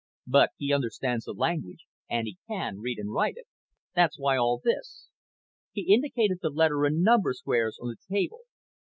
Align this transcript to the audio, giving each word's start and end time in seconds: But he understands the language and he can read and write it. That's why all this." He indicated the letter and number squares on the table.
But 0.25 0.49
he 0.57 0.73
understands 0.73 1.25
the 1.25 1.33
language 1.33 1.85
and 2.09 2.25
he 2.25 2.39
can 2.47 2.79
read 2.79 2.97
and 2.97 3.13
write 3.13 3.35
it. 3.37 3.45
That's 3.93 4.17
why 4.17 4.35
all 4.35 4.59
this." 4.65 5.09
He 5.73 5.93
indicated 5.93 6.39
the 6.41 6.49
letter 6.49 6.85
and 6.85 7.03
number 7.03 7.33
squares 7.35 7.77
on 7.79 7.89
the 7.89 7.97
table. 8.09 8.41